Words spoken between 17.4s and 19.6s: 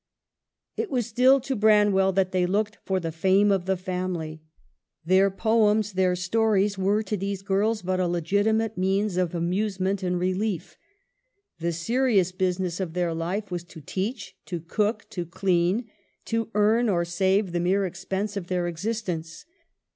the mere expense of their existence.